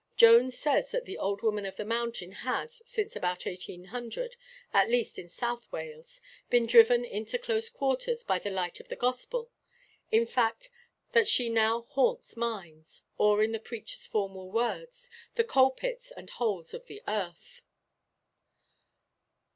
[0.17, 4.35] Jones says that the Old Woman of the Mountain has, since about 1800,
[4.73, 8.95] (at least in South Wales,) been driven into close quarters by the light of the
[8.95, 9.51] Gospel
[10.11, 10.71] in fact,
[11.11, 16.31] that she now haunts mines or in the preacher's formal words, 'the coal pits and
[16.31, 17.61] holes of the earth.'